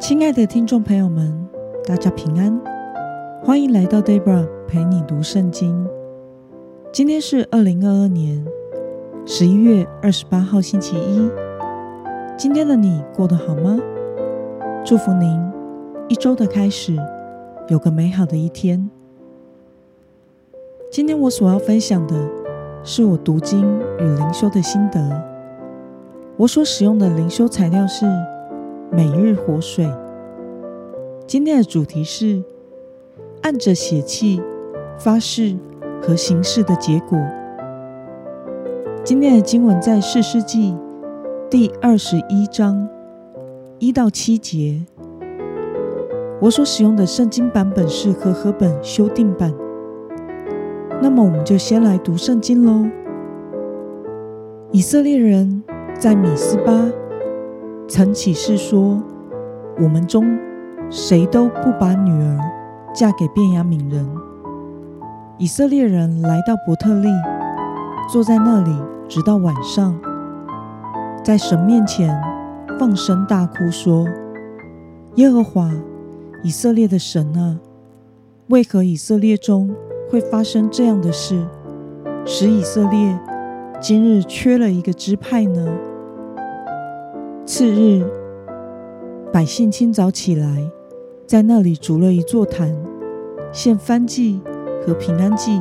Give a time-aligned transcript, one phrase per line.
[0.00, 1.48] 亲爱的听众朋友们，
[1.84, 2.56] 大家平安，
[3.42, 5.86] 欢迎来到 Debra 陪你读圣经。
[6.92, 8.46] 今天是二零二二年
[9.26, 11.28] 十一月二十八号，星期一。
[12.36, 13.76] 今天的你过得好吗？
[14.84, 15.36] 祝福您
[16.08, 16.96] 一周的开始
[17.66, 18.88] 有个美好的一天。
[20.92, 22.14] 今天我所要分享的
[22.84, 25.24] 是我读经与灵修的心得。
[26.36, 28.06] 我所使用的灵修材料是。
[28.90, 29.86] 每日活水。
[31.26, 32.42] 今天的主题是
[33.42, 34.40] 按着血气
[34.98, 35.56] 发誓
[36.02, 37.18] 和行事的结果。
[39.04, 40.76] 今天的经文在四世纪
[41.50, 42.88] 第二十一章
[43.78, 44.82] 一到七节。
[46.40, 49.52] 我所使用的圣经版本是和合本修订版。
[51.02, 52.88] 那么，我们就先来读圣经喽。
[54.72, 55.62] 以色列人
[55.98, 56.72] 在米斯巴。
[57.88, 59.02] 曾起誓说
[59.80, 60.38] ：“我们中
[60.90, 62.38] 谁都不把女儿
[62.94, 64.06] 嫁给便雅悯人。”
[65.38, 67.08] 以色列人来到伯特利，
[68.12, 68.76] 坐在那里，
[69.08, 69.98] 直到晚上，
[71.24, 72.14] 在神面前
[72.78, 74.06] 放声大哭，说
[75.16, 75.70] ：“耶和华
[76.42, 77.58] 以色列的神啊，
[78.48, 79.74] 为何以色列中
[80.10, 81.42] 会发生这样的事，
[82.26, 83.18] 使以色列
[83.80, 85.66] 今日缺了一个支派呢？”
[87.50, 88.04] 次日，
[89.32, 90.70] 百姓清早起来，
[91.26, 92.76] 在那里筑了一座坛，
[93.52, 94.38] 献燔祭
[94.84, 95.58] 和平安祭。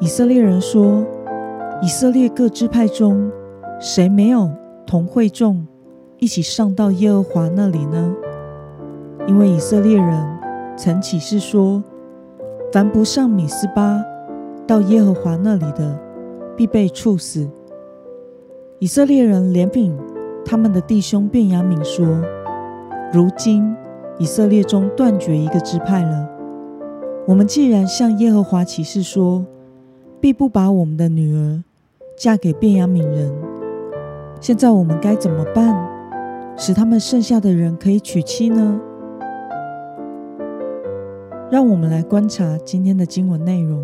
[0.00, 1.06] 以色列人说
[1.80, 3.30] ：“以色列各支派中，
[3.78, 4.50] 谁没有
[4.84, 5.64] 同会众
[6.18, 8.12] 一起上到耶和华那里呢？
[9.28, 10.38] 因为以色列人
[10.76, 11.80] 曾起誓说：
[12.72, 14.02] 凡不上米斯巴
[14.66, 15.96] 到耶和华那里的，
[16.56, 17.48] 必被处死。”
[18.80, 19.94] 以色列人怜悯。
[20.52, 22.04] 他们的弟兄便雅悯说
[23.10, 23.74] ：“如今
[24.18, 26.28] 以色列中断绝一个支派了。
[27.26, 29.46] 我们既然向耶和华起誓说，
[30.20, 31.64] 必不把我们的女儿
[32.18, 33.32] 嫁给便雅悯人，
[34.42, 35.74] 现在我们该怎么办，
[36.54, 38.78] 使他们剩下的人可以娶妻呢？”
[41.50, 43.82] 让我们来观察今天的经文内容。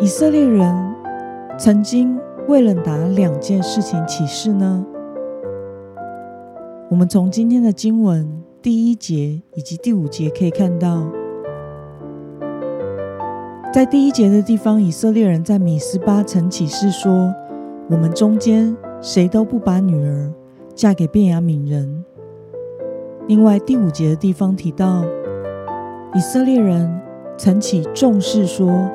[0.00, 0.74] 以色列人
[1.58, 2.18] 曾经。
[2.48, 4.86] 为了哪两件事情起誓呢？
[6.88, 11.04] 我们从今天的经文第一节以及第五节可以看到，
[13.74, 17.34] 在第一节的地方，以色列人在米斯巴曾起誓说
[17.90, 20.32] ：“我们中间谁都不把女儿
[20.72, 22.04] 嫁给便雅悯人。”
[23.26, 25.04] 另外，第五节的地方提到，
[26.14, 27.00] 以色列人
[27.36, 28.88] 曾起重视说。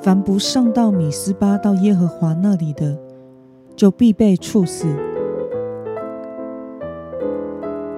[0.00, 2.96] 凡不上到米斯巴到耶和华那里的，
[3.74, 4.86] 就必被处死。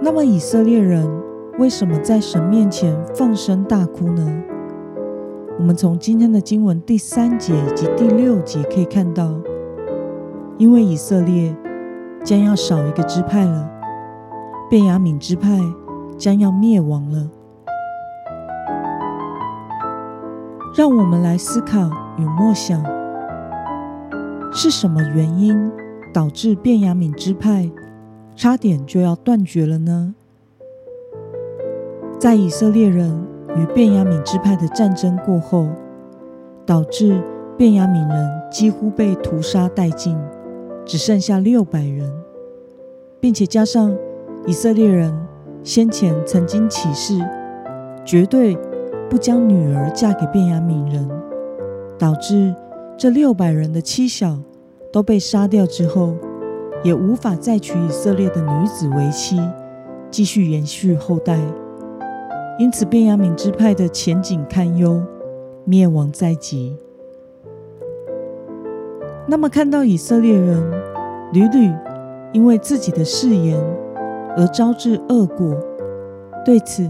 [0.00, 1.06] 那么以色列人
[1.58, 4.42] 为什么在神面前放声大哭呢？
[5.58, 9.38] 我们从今天的经文第三节以及第六节可以看到，
[10.56, 11.54] 因为以色列
[12.24, 13.70] 将要少一个支派了，
[14.70, 15.60] 便雅悯支派
[16.16, 17.28] 将要灭亡了。
[20.72, 22.80] 让我们来思考与默想：
[24.52, 25.70] 是什么原因
[26.14, 27.68] 导致便雅悯支派
[28.36, 30.14] 差点就要断绝了呢？
[32.20, 33.10] 在以色列人
[33.56, 35.68] 与便雅悯支派的战争过后，
[36.64, 37.20] 导致
[37.58, 40.16] 便雅悯人几乎被屠杀殆尽，
[40.84, 42.08] 只剩下六百人，
[43.18, 43.92] 并且加上
[44.46, 45.12] 以色列人
[45.64, 47.18] 先前曾经起誓，
[48.04, 48.56] 绝对。
[49.10, 51.10] 不将女儿嫁给便雅悯人，
[51.98, 52.54] 导致
[52.96, 54.38] 这六百人的妻小
[54.92, 56.14] 都被杀掉之后，
[56.84, 59.40] 也无法再娶以色列的女子为妻，
[60.12, 61.40] 继续延续后代。
[62.56, 65.02] 因此，便雅悯支派的前景堪忧，
[65.64, 66.76] 灭亡在即。
[69.26, 70.70] 那么，看到以色列人
[71.32, 71.72] 屡屡
[72.32, 73.58] 因为自己的誓言
[74.36, 75.56] 而招致恶果，
[76.44, 76.88] 对此。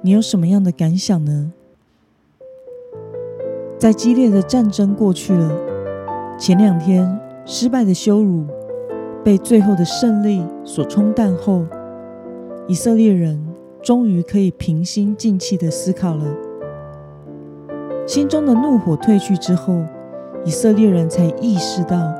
[0.00, 1.52] 你有什么样的感想呢？
[3.76, 5.52] 在激烈的战争过去了，
[6.38, 8.44] 前两天失败的羞辱
[9.24, 11.66] 被最后的胜利所冲淡后，
[12.68, 13.44] 以色列人
[13.82, 16.24] 终于可以平心静气的思考了。
[18.06, 19.82] 心中的怒火退去之后，
[20.44, 22.14] 以色列人才意识到，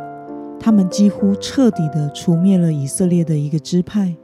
[0.58, 4.16] 他们几乎彻底的除灭了以色列的一个支派，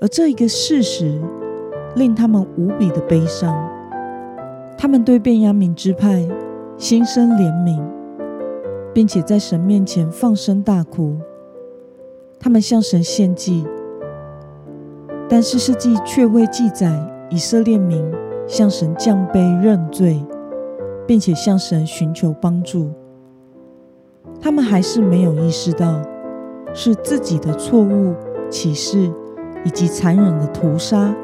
[0.00, 1.20] 而这一个事实。
[1.96, 3.54] 令他们无比的悲伤，
[4.78, 6.26] 他们对便雅敏支派
[6.76, 7.80] 心生怜悯，
[8.94, 11.16] 并且在神面前放声大哭。
[12.38, 13.66] 他们向神献祭，
[15.28, 16.90] 但是世记却未记载
[17.28, 18.02] 以色列民
[18.46, 20.24] 向神降杯认罪，
[21.06, 22.90] 并且向神寻求帮助。
[24.40, 26.00] 他们还是没有意识到
[26.72, 28.14] 是自己的错误、
[28.48, 29.10] 启示
[29.64, 31.14] 以及残忍的屠杀，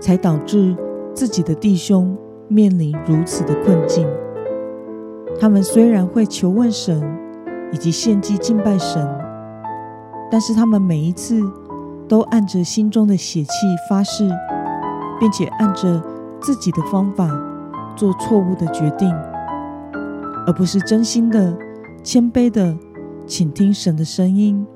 [0.00, 0.76] 才导致
[1.14, 2.16] 自己的弟兄
[2.48, 4.06] 面临如此的困境。
[5.40, 7.02] 他们虽然会求问神
[7.72, 9.08] 以及献祭敬拜神。
[10.30, 11.40] 但是他们每一次
[12.06, 13.50] 都按着心中的血气
[13.88, 14.28] 发誓，
[15.18, 16.02] 并且按着
[16.38, 17.30] 自己的方法
[17.96, 19.10] 做错误的决定，
[20.46, 21.56] 而不是真心的、
[22.02, 22.76] 谦卑的
[23.26, 24.66] 倾听神的声音，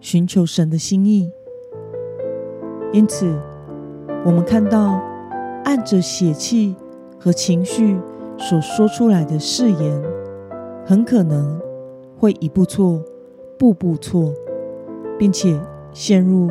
[0.00, 1.30] 寻求神的心意。
[2.92, 3.38] 因此，
[4.26, 5.00] 我们看到
[5.64, 6.74] 按着血气
[7.16, 7.96] 和情绪
[8.36, 10.02] 所说出来的誓言，
[10.84, 11.60] 很可能
[12.18, 13.00] 会一步错，
[13.56, 14.34] 步步错。
[15.18, 15.58] 并且
[15.94, 16.50] 陷入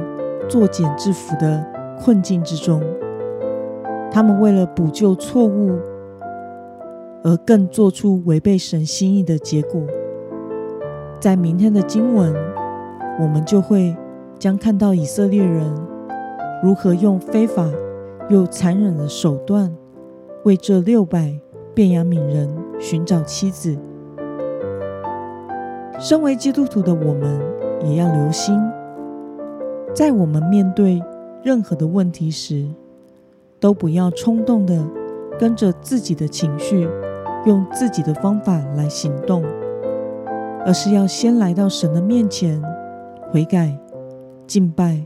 [0.50, 1.64] 作茧自缚的
[2.00, 2.82] 困境之中。
[4.12, 5.78] 他们为了补救错误，
[7.24, 9.84] 而更做出违背神心意的结果。
[11.20, 12.34] 在明天的经文，
[13.20, 13.96] 我们就会
[14.40, 15.72] 将看到以色列人
[16.64, 17.70] 如何用非法
[18.30, 19.76] 又残忍的手段，
[20.44, 21.40] 为这六百
[21.74, 22.50] 便雅悯人
[22.80, 23.78] 寻找妻子。
[26.00, 27.56] 身为基督徒的我们。
[27.84, 28.60] 也要留心，
[29.94, 31.00] 在我们面对
[31.44, 32.66] 任何的问题时，
[33.60, 34.84] 都不要冲动的
[35.38, 36.88] 跟着自己的情绪，
[37.46, 39.44] 用自己的方法来行动，
[40.66, 42.60] 而是要先来到神的面前
[43.30, 43.78] 悔改、
[44.48, 45.06] 敬拜，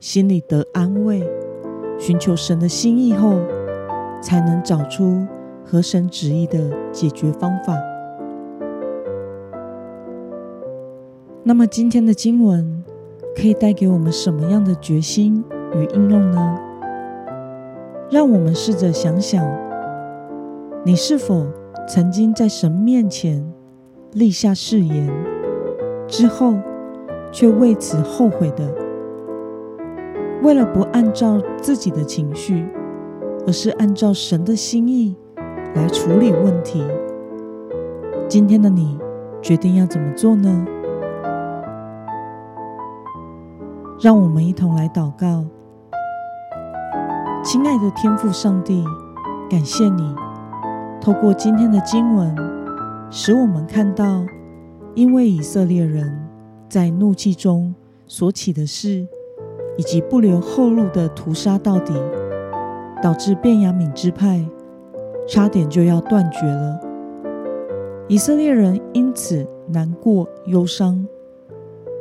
[0.00, 1.28] 心里得安慰，
[1.98, 3.34] 寻求神的心意后，
[4.22, 5.26] 才能找出
[5.64, 7.76] 合神旨意的解决方法。
[11.42, 12.84] 那么今天的经文
[13.34, 15.42] 可以带给我们什么样的决心
[15.74, 16.58] 与应用呢？
[18.08, 19.44] 让我们试着想想，
[20.84, 21.44] 你是否
[21.88, 23.52] 曾经在神面前
[24.12, 25.10] 立下誓言
[26.06, 26.54] 之后，
[27.32, 28.87] 却为此后悔的？
[30.42, 32.66] 为了不按照自己的情绪，
[33.46, 35.16] 而是按照神的心意
[35.74, 36.82] 来处理问题。
[38.28, 38.98] 今天的你
[39.42, 40.66] 决定要怎么做呢？
[44.00, 45.44] 让我们一同来祷告，
[47.42, 48.84] 亲爱的天父上帝，
[49.50, 50.14] 感谢你
[51.00, 52.36] 透过今天的经文，
[53.10, 54.24] 使我们看到，
[54.94, 56.16] 因为以色列人
[56.68, 57.74] 在怒气中
[58.06, 59.08] 所起的事，
[59.78, 61.94] 以及不留后路的屠杀到底，
[63.02, 64.44] 导致便雅悯支派
[65.26, 66.78] 差点就要断绝了。
[68.08, 71.06] 以色列人因此难过忧伤。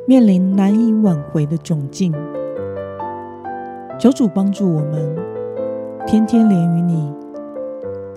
[0.09, 2.13] 面临难以挽回的窘境，
[3.99, 5.17] 求主帮助我们，
[6.05, 7.11] 天天连于你，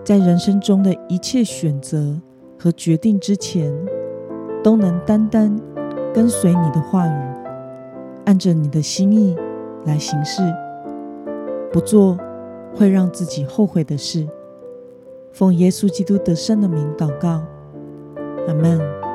[0.05, 2.17] 在人生中的一切选择
[2.57, 3.75] 和决定之前，
[4.63, 5.59] 都能单单
[6.15, 7.21] 跟随你的话语，
[8.27, 9.37] 按着你的心意
[9.85, 10.43] 来行事，
[11.73, 12.19] 不做
[12.75, 14.27] 会让自己后悔的事。
[15.33, 17.43] 奉耶稣基督得胜的名祷告，
[18.49, 19.10] 阿门。